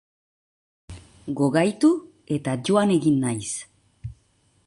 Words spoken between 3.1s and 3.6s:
naiz.